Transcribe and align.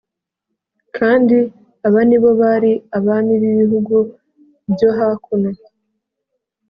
Kandi 0.97 1.37
aba 1.87 2.01
ni 2.07 2.17
bo 2.21 2.29
bari 2.41 2.71
abami 2.97 3.33
b’ibihugu 3.41 3.95
byo 4.73 4.89
hakuno 4.97 5.49